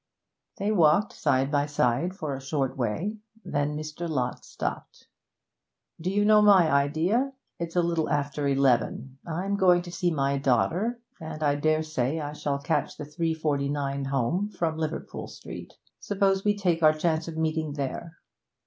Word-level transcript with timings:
They 0.57 0.71
walked 0.71 1.13
side 1.13 1.51
by 1.51 1.67
side 1.67 2.15
for 2.15 2.33
a 2.33 2.41
short 2.41 2.75
way, 2.75 3.19
then 3.45 3.77
Mr. 3.77 4.09
Lott 4.09 4.43
stopped. 4.43 5.07
'Do 6.01 6.09
you 6.09 6.25
know 6.25 6.41
my 6.41 6.71
idea? 6.71 7.33
It's 7.59 7.75
a 7.75 7.83
little 7.83 8.09
after 8.09 8.47
eleven. 8.47 9.19
I'm 9.27 9.55
going 9.57 9.83
to 9.83 9.91
see 9.91 10.09
my 10.09 10.39
daughter, 10.39 10.99
and 11.19 11.43
I 11.43 11.53
dare 11.53 11.83
say 11.83 12.19
I 12.19 12.33
shall 12.33 12.57
catch 12.57 12.97
the 12.97 13.03
3.49 13.03 14.07
home 14.07 14.49
from 14.49 14.75
Liverpool 14.75 15.27
Street. 15.27 15.75
Suppose 15.99 16.43
we 16.43 16.57
take 16.57 16.81
our 16.81 16.93
chance 16.93 17.27
of 17.27 17.37
meeting 17.37 17.73
there?' 17.73 18.17